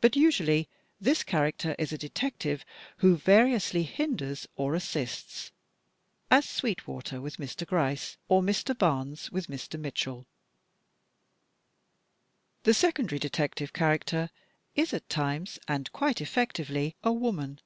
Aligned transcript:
But 0.00 0.14
usually 0.14 0.68
this 1.00 1.24
character 1.24 1.74
is 1.80 1.92
a 1.92 1.98
detective 1.98 2.64
who 2.98 3.16
vari 3.16 3.54
ously 3.54 3.82
hinders 3.82 4.46
or 4.54 4.76
assists, 4.76 5.50
as 6.30 6.48
Sweetwater 6.48 7.20
with 7.20 7.38
Mr. 7.38 7.66
Gryce, 7.66 8.18
or 8.28 8.40
Mr. 8.40 8.78
Barnes 8.78 9.32
with 9.32 9.48
Mr. 9.48 9.80
Mitchel. 9.80 10.26
This 12.62 12.78
secondary 12.78 13.18
detective 13.18 13.72
character 13.72 14.30
is, 14.76 14.94
at 14.94 15.08
times 15.08 15.58
and 15.66 15.90
quite 15.90 16.20
effectively, 16.20 16.94
a 17.02 17.12
woman. 17.12 17.58